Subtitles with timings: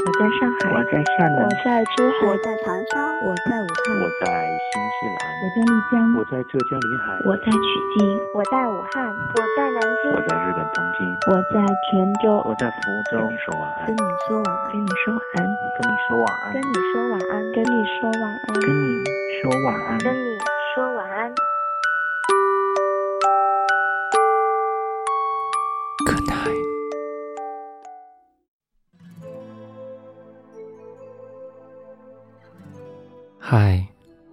[0.00, 11.60] 我在上海，我在厦门，我在珠海，我在长沙，我在武汉，我在新西兰，我在丽江，我在浙江临海，我在曲靖，我在武汉，我在南京，我在日本东京，我在
[11.90, 12.80] 泉州，我在福
[13.12, 13.20] 州。
[13.20, 15.44] 跟你说晚安，跟你说晚安，跟你说晚安，
[15.76, 19.04] 跟你说晚安，跟你说晚安，跟你说晚安，跟你
[19.36, 20.38] 说晚安，跟你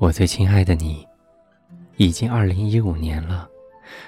[0.08, 1.06] 我最亲爱的你，
[1.98, 3.46] 已经二零一五年了，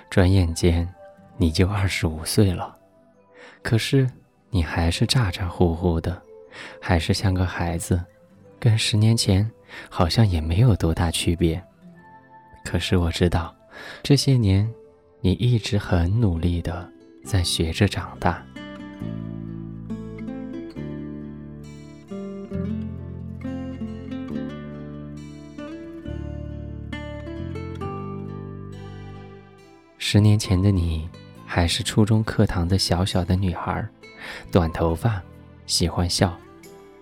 [0.10, 0.88] 转眼间
[1.36, 2.74] 你就二十五岁了。
[3.62, 4.10] 可是
[4.50, 6.22] 你还是咋咋呼呼的，
[6.80, 8.02] 还是像个孩子，
[8.62, 9.52] 跟十年前
[9.90, 11.62] 好像也没有多大区别。
[12.64, 13.54] 可是我知道，
[14.02, 14.74] 这些年
[15.20, 16.90] 你一直很努力的
[17.26, 18.42] 在学着长大。
[30.12, 31.08] 十年前的你，
[31.46, 33.88] 还是初中课堂的小小的女孩，
[34.52, 35.22] 短头发，
[35.68, 36.36] 喜欢笑，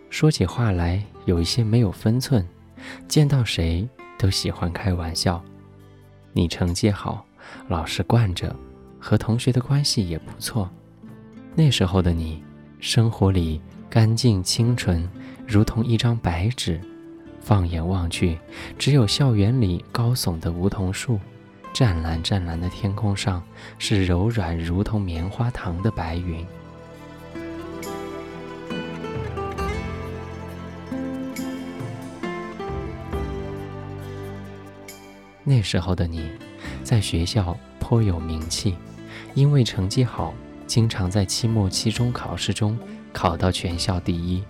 [0.10, 2.46] 说起话来有一些没有分寸，
[3.08, 3.88] 见到谁
[4.20, 5.42] 都喜欢开玩笑。
[6.34, 7.26] 你成绩好，
[7.70, 8.54] 老师惯着，
[9.00, 10.70] 和同学的关系也不错。
[11.56, 12.44] 那时候的你，
[12.82, 15.10] 生活里干净清纯，
[15.48, 16.78] 如同一张白纸。
[17.40, 18.38] 放眼望去，
[18.78, 21.18] 只有校园里高耸的梧桐树。
[21.74, 23.44] 湛蓝湛蓝的天空上
[23.78, 26.46] 是柔软如同棉花糖的白云。
[35.44, 36.30] 那时候的你，
[36.84, 38.76] 在学校颇有名气，
[39.34, 40.34] 因为成绩好，
[40.66, 42.78] 经常在期末、期中考试中
[43.14, 44.44] 考到全校第一，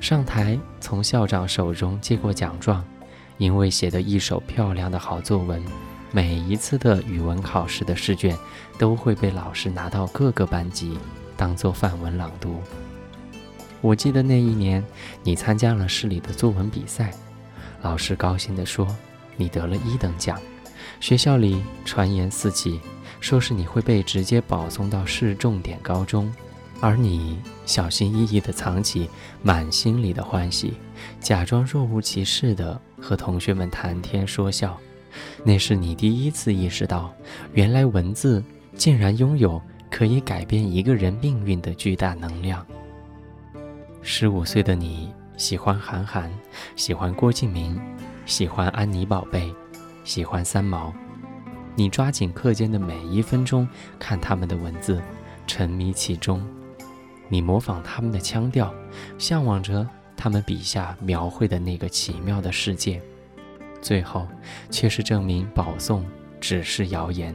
[0.00, 2.84] 上台从校长手中接过奖状，
[3.36, 5.60] 因为写的一手漂亮的好作文。
[6.10, 8.36] 每一次的语文考试的试卷，
[8.78, 10.98] 都会被老师拿到各个班级
[11.36, 12.60] 当做范文朗读。
[13.80, 14.82] 我记得那一年，
[15.22, 17.12] 你参加了市里的作文比赛，
[17.82, 18.88] 老师高兴地说
[19.36, 20.40] 你得了一等奖。
[20.98, 22.80] 学校里传言四起，
[23.20, 26.32] 说是你会被直接保送到市重点高中，
[26.80, 29.08] 而你小心翼翼地藏起
[29.42, 30.72] 满心里的欢喜，
[31.20, 34.76] 假装若无其事地和同学们谈天说笑。
[35.44, 37.12] 那是你第一次意识到，
[37.52, 38.42] 原来文字
[38.76, 39.60] 竟然拥有
[39.90, 42.64] 可以改变一个人命运的巨大能量。
[44.02, 46.30] 十五岁的你喜欢韩寒，
[46.76, 47.80] 喜欢郭敬明，
[48.26, 49.52] 喜欢安妮宝贝，
[50.04, 50.92] 喜欢三毛。
[51.74, 55.00] 你抓紧课间的每一分钟看他们的文字，
[55.46, 56.44] 沉迷其中。
[57.28, 58.74] 你模仿他们的腔调，
[59.18, 59.86] 向往着
[60.16, 63.00] 他们笔下描绘的那个奇妙的世界。
[63.80, 64.26] 最后，
[64.70, 66.04] 却是证明保送
[66.40, 67.34] 只是谣言，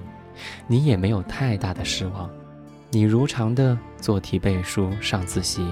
[0.68, 2.30] 你也没有太大的失望。
[2.90, 5.66] 你如常的做题背书、上自习，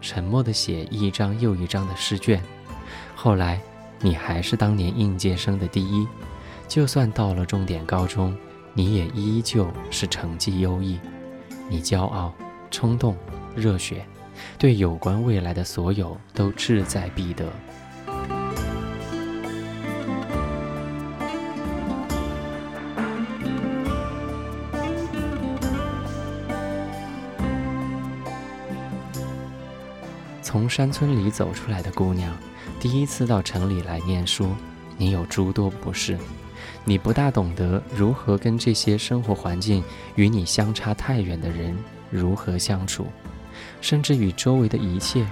[0.00, 2.40] 沉默的写一张又一张的试卷。
[3.14, 3.60] 后来，
[4.00, 6.06] 你还是当年应届生的第一。
[6.68, 8.36] 就算到了重点高中，
[8.74, 11.00] 你也依旧是成绩优异。
[11.68, 12.32] 你骄傲、
[12.70, 13.16] 冲动、
[13.56, 14.06] 热血，
[14.58, 17.44] 对有关未来的所有都志在必得。
[30.68, 32.36] 山村里走出来的姑娘，
[32.78, 34.50] 第一次到城里来念书，
[34.96, 36.18] 你有诸多不适。
[36.84, 39.82] 你不大懂得如何跟这些生活环境
[40.16, 41.76] 与你相差太远的人
[42.10, 43.06] 如何相处，
[43.80, 45.26] 甚至与周围的一切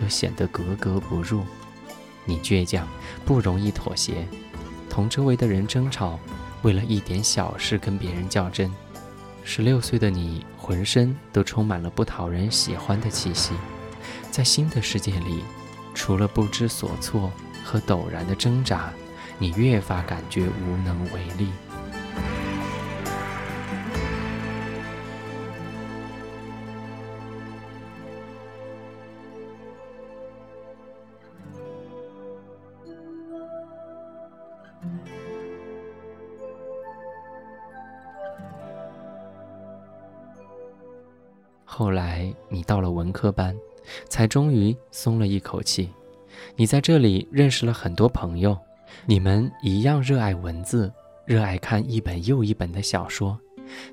[0.00, 1.42] 都显得格格不入。
[2.24, 2.86] 你倔强，
[3.24, 4.26] 不容易妥协，
[4.88, 6.18] 同周围的人争吵，
[6.62, 8.72] 为了一点小事跟别人较真。
[9.44, 13.54] 十六岁的你，浑身都充满了不讨人喜欢的气息。
[14.32, 15.44] 在新的世界里，
[15.92, 17.30] 除了不知所措
[17.62, 18.90] 和陡然的挣扎，
[19.38, 21.50] 你越发感觉无能为力。
[41.66, 43.54] 后来，你到了文科班。
[44.08, 45.90] 才终于松了一口气。
[46.56, 48.56] 你在这里认识了很多朋友，
[49.06, 50.92] 你们一样热爱文字，
[51.24, 53.38] 热爱看一本又一本的小说，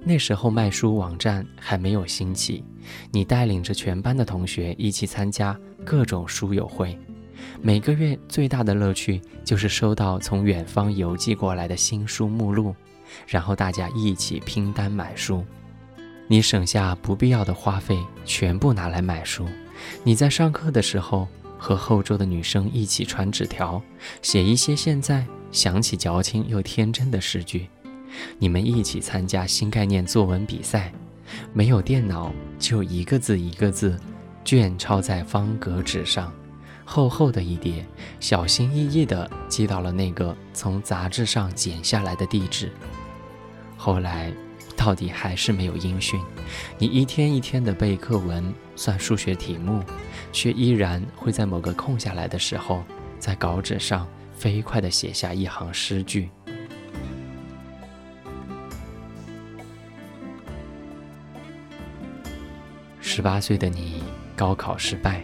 [0.04, 2.64] 那时候卖书网站还没有兴起，
[3.12, 6.98] 你带领着全班的同学一起参加各种书友会。
[7.62, 12.76] 每个月最大的乐趣就是收到从远方邮寄过来的新书目录，
[13.28, 15.46] 然后大家一起拼单买书。
[16.28, 19.46] 你省下不必要的花费，全部拿来买书。
[20.04, 21.28] 你在上课的时候
[21.58, 23.82] 和后桌的女生一起传纸条，
[24.22, 27.68] 写一些现在想起矫情又天真的诗句。
[28.38, 30.92] 你们一起参加新概念作文比赛，
[31.54, 34.00] 没有电脑，就一个字一个字，
[34.44, 36.34] 卷抄在方格纸上。
[36.86, 37.86] 厚厚的一叠，
[38.20, 42.72] 小心翼翼地寄到了那个从杂志上剪下来的地址。
[43.78, 44.34] 后来，
[44.76, 46.20] 到底还是没有音讯。
[46.78, 49.84] 你一天一天地背课文、算数学题目，
[50.32, 52.84] 却依然会在某个空下来的时候，
[53.20, 56.30] 在稿纸上飞快地写下一行诗句。
[63.02, 64.04] 十八岁的你，
[64.36, 65.24] 高考失败。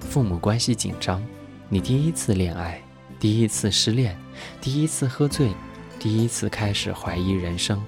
[0.00, 1.22] 父母关系紧张，
[1.68, 2.80] 你第一次恋爱，
[3.18, 4.16] 第一次失恋，
[4.60, 5.50] 第一次喝醉，
[5.98, 7.84] 第一次开始怀疑人生，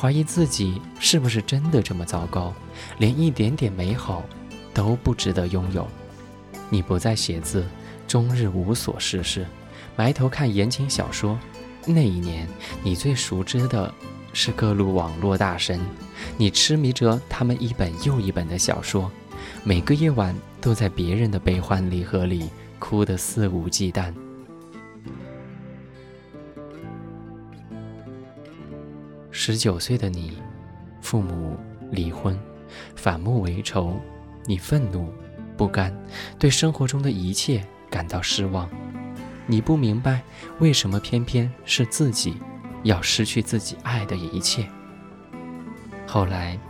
[0.00, 2.54] 怀疑自己是不是真的这么糟糕，
[2.98, 4.22] 连一点点美好
[4.72, 5.88] 都不值得拥有。
[6.70, 7.66] 你不再写字，
[8.06, 9.44] 终日无所事事，
[9.96, 11.36] 埋头看言情小说。
[11.84, 12.46] 那一年，
[12.84, 13.92] 你最熟知的
[14.32, 15.80] 是各路网络大神，
[16.36, 19.10] 你痴迷着他们一本又一本的小说。
[19.64, 24.14] 每个夜晚都在别人的悲欢离合里哭得肆无忌惮。
[29.50, 30.36] 十九岁的你，
[31.00, 31.56] 父母
[31.90, 32.38] 离婚，
[32.94, 33.98] 反目为仇，
[34.44, 35.10] 你愤怒、
[35.56, 35.90] 不甘，
[36.38, 38.68] 对生活中的一切感到失望。
[39.46, 40.20] 你不明白
[40.58, 42.36] 为什么偏偏是自己
[42.82, 44.68] 要失去自己爱的一切。
[46.06, 46.60] 后来，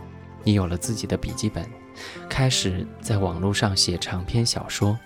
[0.45, 1.69] 你有了自己的笔记本。
[2.29, 4.97] 开始在网络上写长篇小说，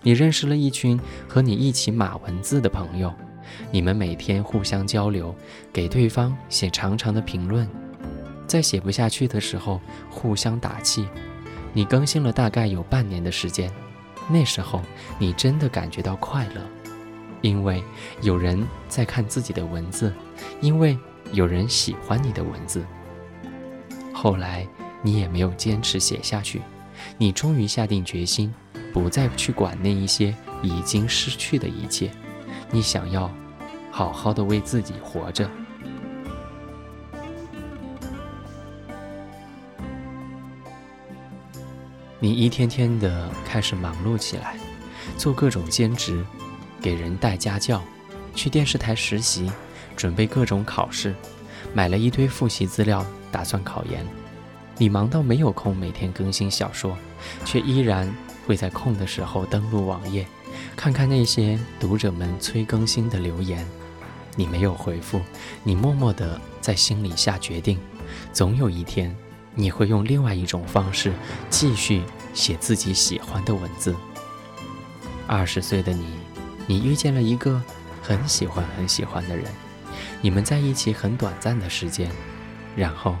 [0.00, 3.14] 你认识了一群和你一起码文字的朋友，
[3.70, 5.34] 你们每天互相交流，
[5.72, 7.68] 给对方写长长的评论，
[8.46, 11.08] 在写不下去的时候互相打气。
[11.72, 13.70] 你更新了大概有半年的时间，
[14.28, 14.82] 那时候
[15.18, 16.60] 你真的感觉到快乐，
[17.40, 17.82] 因为
[18.22, 20.12] 有人在看自己的文字，
[20.60, 20.98] 因为
[21.32, 22.84] 有人喜欢你的文字。
[24.12, 24.66] 后来。
[25.02, 26.60] 你也没有坚持写下去，
[27.16, 28.52] 你终于下定决心，
[28.92, 32.10] 不再去管那一些已经失去的一切，
[32.72, 33.30] 你想要
[33.90, 35.50] 好好的为自己活着。
[42.22, 44.56] 你一天天的开始忙碌起来，
[45.16, 46.24] 做各种兼职，
[46.80, 47.82] 给人带家教，
[48.34, 49.50] 去电视台实习，
[49.96, 51.14] 准备各种考试，
[51.72, 54.06] 买了一堆复习资料，打算考研。
[54.76, 56.96] 你忙到没有空每天更新小说，
[57.44, 58.14] 却依然
[58.46, 60.26] 会在空的时候登录网页，
[60.80, 63.66] 看看那些读者们催更新的留言。
[64.34, 65.20] 你没有回复，
[65.62, 67.78] 你默默地在心里下决定，
[68.32, 69.14] 总有一天
[69.54, 71.12] 你会用另外一种方式
[71.50, 73.94] 继续写自己喜欢的文字。
[75.26, 76.06] 二十岁的你，
[76.66, 77.62] 你遇见了一个
[78.00, 79.44] 很喜欢很喜欢的人，
[80.22, 82.10] 你们在一起很短暂的时间，
[82.74, 83.14] 然后。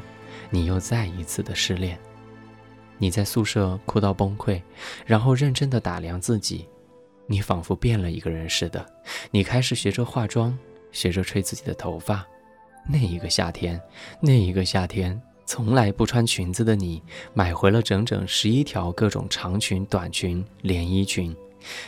[0.52, 1.96] 你又再一次的失恋，
[2.98, 4.60] 你在宿舍哭到崩溃，
[5.06, 6.66] 然后认真的打量自己，
[7.30, 8.84] 你仿佛变了一个人似的。
[9.30, 10.58] 你开始学着化妆，
[10.90, 12.26] 学着吹自己的头发。
[12.88, 13.80] 那一个夏天，
[14.20, 17.00] 那一个夏天，从来不穿裙子的你，
[17.32, 21.34] 买回了整整十一条各种长裙、短裙、连衣裙。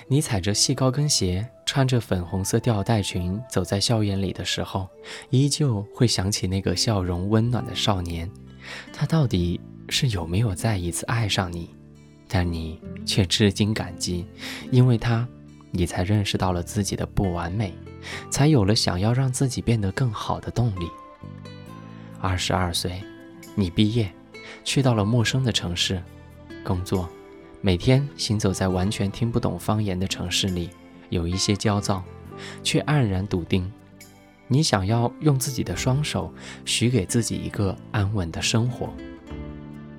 [0.07, 4.89] 你踩着细高跟鞋，穿着粉红色吊带裙，走在校园里的时候，
[5.31, 8.31] 依旧会想起那个笑容温暖的少年。
[8.93, 11.75] 他到底是有没有再一次爱上你？
[12.35, 14.25] 但你却至今感激，
[14.71, 15.29] 因为他，
[15.71, 17.75] 你才认识到了自己的不完美，
[18.31, 20.89] 才有了想要让自己变得更好的动力。
[22.23, 23.05] 二十二岁，
[23.55, 24.11] 你毕业，
[24.65, 26.03] 去到了陌生的城市，
[26.65, 27.07] 工作，
[27.61, 30.71] 每天行走在完全听不懂方言的城市里，
[31.11, 32.03] 有一些焦躁，
[32.62, 33.71] 却黯然笃定。
[34.49, 36.33] 你想要用自己的双手
[36.65, 38.89] 许给自己一个安稳的生活。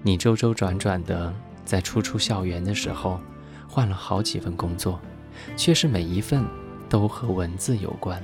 [0.01, 1.31] 你周周转转的
[1.65, 3.19] 在初出校园的时候，
[3.67, 4.99] 换了好几份工作，
[5.55, 6.45] 却是每一份
[6.89, 8.23] 都和文字有关。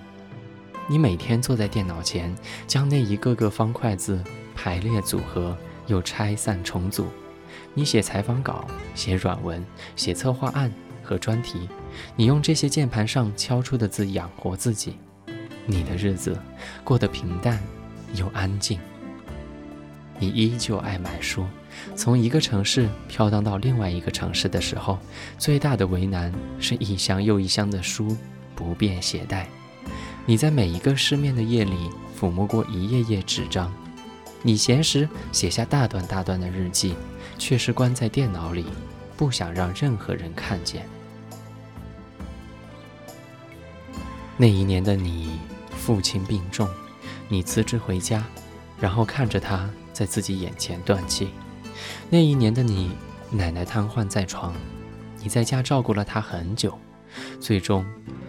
[0.87, 4.23] 你每天坐在电脑前，将那一个个方块字
[4.55, 5.55] 排列组合，
[5.87, 7.07] 又拆散重组。
[7.73, 8.65] 你写采访稿，
[8.95, 9.63] 写软文，
[9.95, 10.71] 写策划案
[11.03, 11.69] 和专题。
[12.15, 14.97] 你用这些键盘上敲出的字养活自己。
[15.65, 16.35] 你的日子
[16.83, 17.61] 过得平淡
[18.15, 18.79] 又安静。
[20.19, 21.45] 你依旧爱买书。
[21.95, 24.99] 从一个城市飘荡到另外一个城市的时候，
[25.37, 28.15] 最大的为难是一箱又一箱的书
[28.53, 29.47] 不便携带。
[30.25, 33.73] 你在每一个失眠的夜里抚摸过一页页纸张，
[34.43, 36.95] 你闲时写下大段大段的日记，
[37.37, 38.65] 却是关在电脑里，
[39.15, 40.85] 不想让任何人看见。
[44.37, 45.39] 那一年的你，
[45.71, 46.67] 父亲病重，
[47.27, 48.23] 你辞职回家，
[48.79, 51.27] 然后看着他在自己眼前断气。
[52.09, 52.93] 那一年的你，
[53.29, 54.55] 奶奶瘫痪在床，
[55.21, 56.79] 你在家照顾了她很久，
[57.41, 57.85] 最终，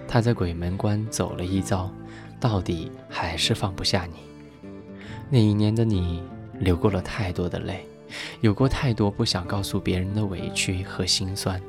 [0.09, 1.89] 她在鬼门关走了一遭，
[2.41, 4.17] 到底还是放不下你。
[5.29, 6.21] 那一年的你，
[6.59, 7.87] 流过了太多的泪，
[8.41, 11.63] 有过太多不想告诉别人的委屈和心酸，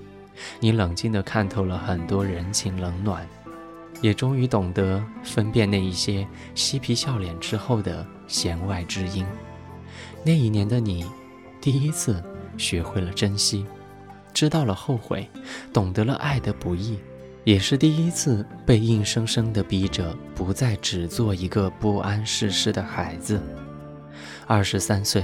[0.60, 3.24] 你冷静地看透了很多人情冷暖，
[4.02, 9.24] 也终于懂得分辨那一些嬉皮笑脸之后的弦外之音。
[10.24, 11.06] 那一年的你。
[11.60, 12.24] 第一次
[12.58, 13.64] 学会了珍惜，
[14.34, 15.30] 知道了后悔，
[15.72, 16.98] 懂得了爱的不易，
[17.44, 23.40] 也是第一次被硬生生的逼着不再只做一个不谙世事的孩子。
[24.48, 25.24] 二十三岁，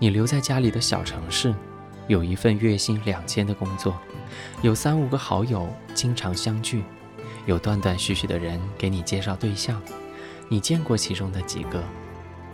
[0.00, 1.54] 你留在家里的小城市，
[2.08, 3.96] 有一份月薪两千的工作，
[4.62, 6.82] 有三五个好友经常相聚，
[7.46, 9.80] 有断断续续的人给你介绍对象，
[10.48, 11.84] 你见过其中的几个，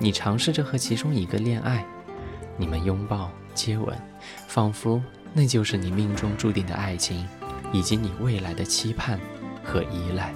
[0.05, 1.83] 你尝试着和其中一个恋爱。
[2.59, 3.97] 你们拥抱、接吻，
[4.47, 7.27] 仿佛那就是你命中注定的爱情，
[7.73, 9.19] 以及你未来的期盼
[9.65, 10.31] 和依赖。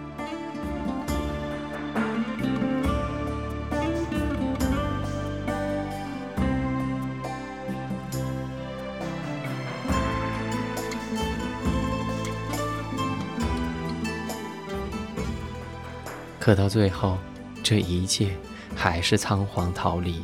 [16.41, 17.19] 可到最后，
[17.63, 18.31] 这一切
[18.79, 20.23] 还是仓皇逃离。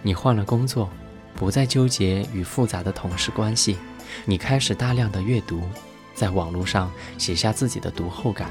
[0.00, 0.88] 你换了工作。
[1.36, 3.78] 不再纠结与复杂的同事关系，
[4.26, 5.62] 你开始大量的阅读，
[6.12, 8.50] 在网络上写下自己的读后感。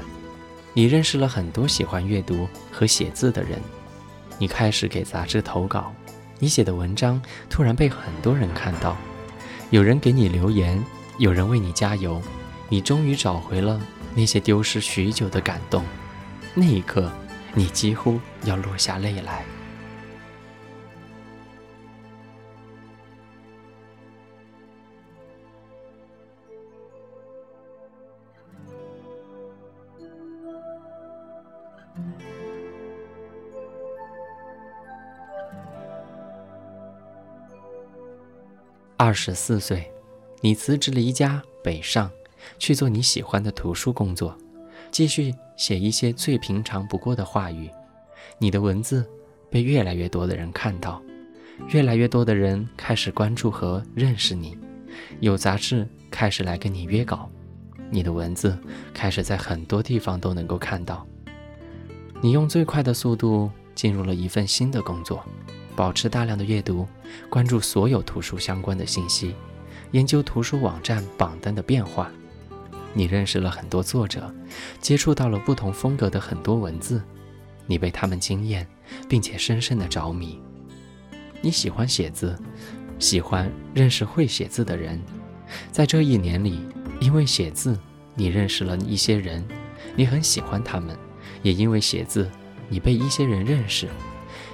[0.72, 3.60] 你认识了很多喜欢阅读和写字的人，
[4.38, 5.92] 你开始给杂志投稿，
[6.40, 8.96] 你写的文章突然被很多人看到，
[9.68, 10.82] 有人给你留言，
[11.18, 12.20] 有人为你加油，
[12.68, 13.80] 你终于找回了
[14.16, 15.84] 那些丢失许久的感动。
[16.54, 17.12] 那一刻，
[17.54, 19.44] 你几乎要落下泪来。
[38.96, 39.90] 二十四岁，
[40.40, 42.10] 你辞职离家北上，
[42.58, 44.36] 去做你喜欢的图书工作，
[44.90, 47.70] 继续写一些最平常不过的话语。
[48.38, 49.04] 你的文字
[49.50, 51.02] 被越来越多的人看到，
[51.68, 54.56] 越来越多的人开始关注和认识你，
[55.20, 57.30] 有杂志开始来跟你约稿，
[57.90, 58.58] 你的文字
[58.92, 61.06] 开始在很多地方都能够看到。
[62.20, 65.24] 你用最快的速度进入了一份新的工作。
[65.76, 66.86] 保持大量的阅读，
[67.30, 69.34] 关注所有图书相关的信息，
[69.92, 72.10] 研究图书网站榜单的变化。
[72.92, 74.32] 你认识了很多作者，
[74.80, 77.02] 接触到了不同风格的很多文字，
[77.66, 78.66] 你被他们惊艳，
[79.08, 80.40] 并且深深的着迷。
[81.40, 82.36] 你喜欢写字，
[82.98, 85.00] 喜欢认识会写字的人。
[85.72, 86.60] 在这一年里，
[87.00, 87.78] 因为写字，
[88.14, 89.44] 你认识了一些人，
[89.96, 90.96] 你很喜欢他们，
[91.42, 92.30] 也因为写字，
[92.68, 93.88] 你被一些人认识。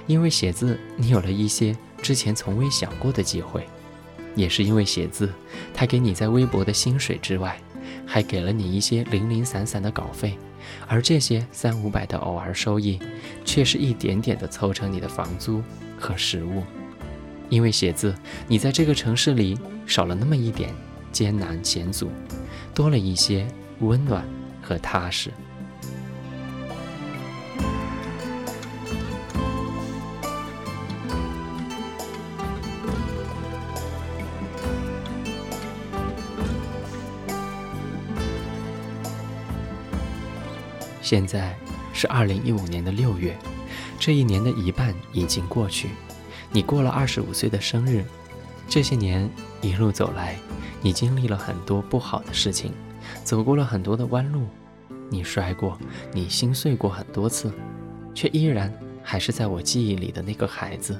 [0.05, 3.61] 因为写字，你有了一些之前从未想过的机会；
[4.35, 5.29] 也是因为写字，
[5.73, 7.59] 他给你在微薄的薪水之外，
[8.17, 10.35] 还给了你一些零零散散的稿费，
[10.87, 12.97] 而这些三五百的偶尔收益，
[13.45, 15.61] 却是一点点的凑成你的房租
[15.99, 16.63] 和食物。
[17.47, 18.15] 因为写字，
[18.47, 19.55] 你在这个城市里
[19.85, 20.73] 少了那么一点
[21.11, 22.09] 艰难险阻，
[22.73, 23.47] 多了一些
[23.81, 24.27] 温暖
[24.63, 25.29] 和踏实。
[41.07, 41.55] 现在
[41.93, 43.33] 是二零一五年的六月，
[43.97, 45.91] 这一年的一半已经过去，
[46.51, 48.03] 你过了二十五岁的生日。
[48.67, 49.29] 这些年
[49.61, 50.35] 一路走来，
[50.81, 52.73] 你经历了很多不好的事情，
[53.23, 54.47] 走过了很多的弯路，
[55.09, 55.79] 你摔过，
[56.11, 57.53] 你心碎过很多次，
[58.13, 58.69] 却依然
[59.01, 60.99] 还是在我记忆里的那个孩子，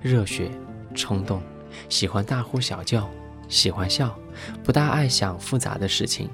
[0.00, 0.52] 热血、
[0.94, 1.42] 冲动，
[1.88, 3.10] 喜欢大呼小叫，
[3.48, 4.16] 喜欢笑，
[4.62, 6.30] 不大爱想复杂的事情，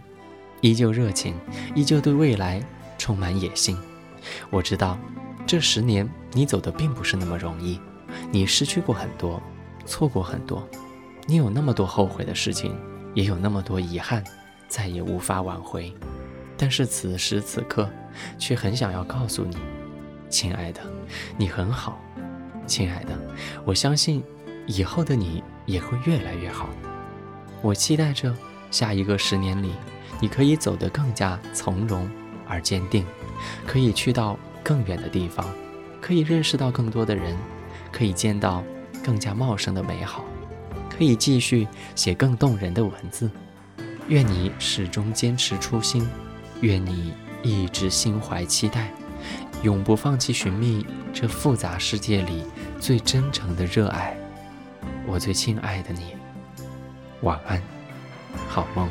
[0.60, 1.34] 依旧热情，
[1.74, 2.62] 依旧对未来。
[2.98, 3.78] 充满野心，
[4.50, 4.98] 我知道，
[5.46, 7.80] 这十年你走的并不是那么容易，
[8.30, 9.40] 你失去过很多，
[9.86, 10.68] 错过很多，
[11.26, 12.76] 你有那么多后悔的事情，
[13.14, 14.22] 也有那么多遗憾，
[14.68, 15.94] 再也无法挽回。
[16.56, 17.88] 但是此时此刻，
[18.36, 19.56] 却很想要告诉你，
[20.28, 20.80] 亲爱的，
[21.36, 21.98] 你很好，
[22.66, 23.16] 亲爱的，
[23.64, 24.22] 我相信
[24.66, 26.68] 以后的你也会越来越好。
[27.62, 28.34] 我期待着
[28.70, 29.72] 下一个十年里，
[30.20, 32.10] 你可以走得更加从容
[32.48, 33.04] 而坚定，
[33.66, 35.46] 可以去到更远的地方，
[36.00, 37.36] 可以认识到更多的人，
[37.92, 38.64] 可以见到
[39.04, 40.24] 更加茂盛的美好，
[40.88, 43.30] 可以继续写更动人的文字。
[44.08, 46.08] 愿你始终坚持初心。
[46.60, 47.12] 愿你
[47.42, 48.90] 一直心怀期待，
[49.62, 52.42] 永不放弃寻觅这复杂世界里
[52.80, 54.16] 最真诚的热爱。
[55.06, 56.16] 我最亲爱的你，
[57.20, 57.62] 晚安，
[58.48, 58.88] 好梦。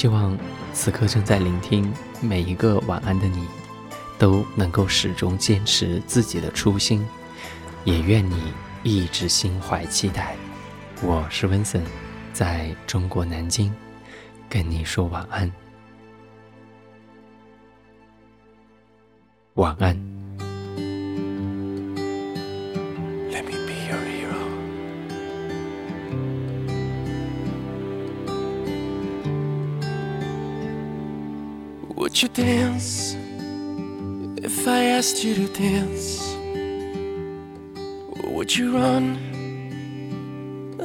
[0.00, 0.34] 希望
[0.72, 1.92] 此刻正在聆听
[2.22, 3.46] 每一个晚安的你，
[4.18, 7.06] 都能够始终坚持自己的初心，
[7.84, 8.50] 也愿你
[8.82, 10.34] 一直心怀期待。
[11.02, 11.84] 我是温森，
[12.32, 13.70] 在中国南京，
[14.48, 15.52] 跟你说晚安，
[19.52, 20.09] 晚安。
[32.20, 33.16] Would you dance
[34.44, 36.36] if I asked you to dance?
[38.24, 39.16] Would you run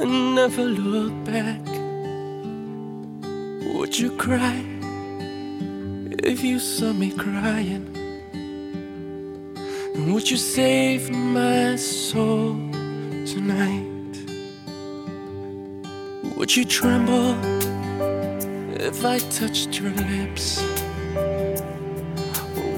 [0.00, 1.60] and never look back?
[3.74, 4.64] Would you cry
[6.24, 7.84] if you saw me crying?
[9.94, 12.54] And would you save my soul
[13.26, 14.16] tonight?
[16.34, 17.36] Would you tremble
[18.80, 20.62] if I touched your lips?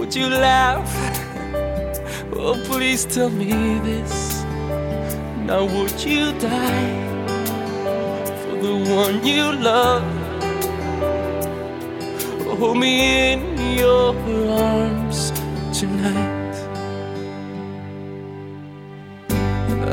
[0.09, 0.91] Would you laugh?
[2.33, 4.43] Oh, please tell me this.
[5.45, 6.95] Now, would you die
[8.41, 10.03] for the one you love?
[12.59, 13.41] Hold me in
[13.77, 14.15] your
[14.51, 15.31] arms
[15.79, 16.57] tonight.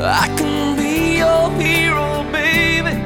[0.00, 2.96] I can be your hero, baby.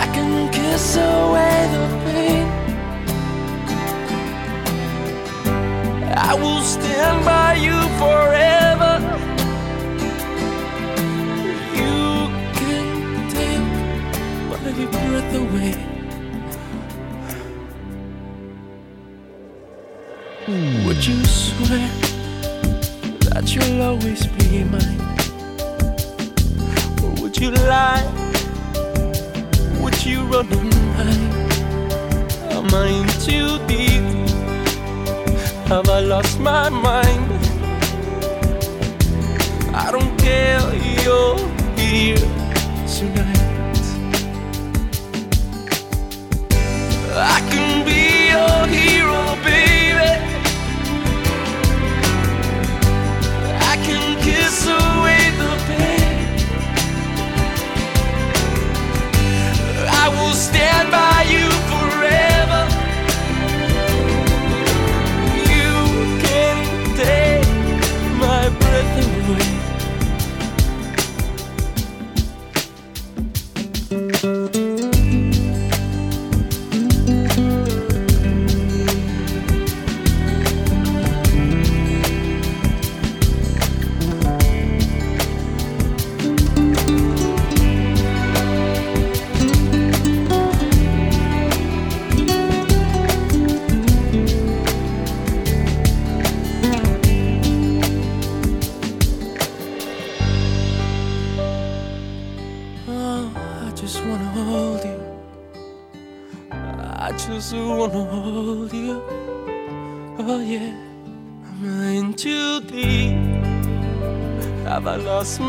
[0.00, 1.49] I can kiss away
[7.10, 8.92] stand by you forever.
[11.74, 12.86] You can
[13.30, 13.64] take
[14.48, 15.74] my breath away.
[20.84, 21.88] Would you swear
[23.26, 25.00] that you'll always be mine?
[27.02, 28.06] Or would you lie?
[29.80, 31.32] Would you run and hide?
[32.52, 34.19] Am I in too deep?
[35.70, 37.30] Have I lost my mind?
[39.72, 40.60] I don't care,
[41.04, 41.38] you're
[41.78, 42.16] here
[42.88, 43.39] tonight.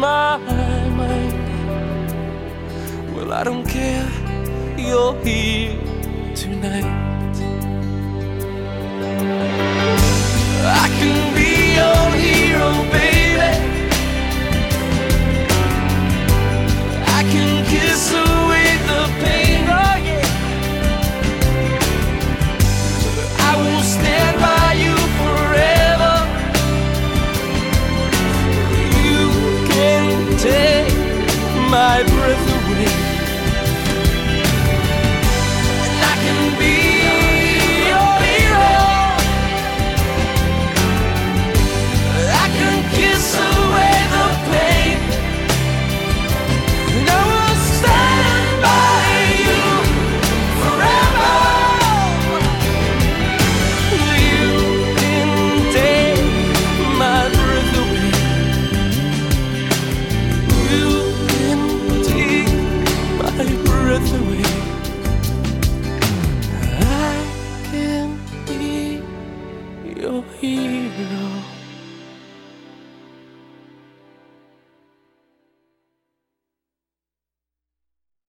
[0.02, 0.38] My
[0.98, 1.34] mind?
[3.14, 4.10] Well, I don't care.
[4.76, 5.78] You're here
[6.34, 6.86] tonight.
[10.82, 12.41] I can be your hero,